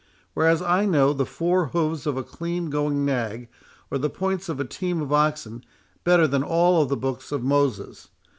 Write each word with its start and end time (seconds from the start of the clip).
whereas 0.33 0.63
I 0.63 0.85
know 0.85 1.13
the 1.13 1.27
four 1.27 1.67
hoofs 1.67 2.07
of 2.07 2.17
a 2.17 2.23
clean 2.23 2.71
going 2.71 3.05
nag, 3.05 3.47
or 3.91 3.99
the 3.99 4.09
points 4.09 4.49
of 4.49 4.59
a 4.59 4.65
team 4.65 4.99
of 4.99 5.13
oxen, 5.13 5.63
better 6.03 6.25
than 6.25 6.41
all 6.41 6.83
the 6.87 6.97
books 6.97 7.31
of 7.31 7.43
Moses. 7.43 8.07